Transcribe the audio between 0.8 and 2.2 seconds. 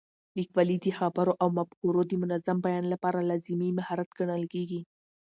د خبرو او مفکورو د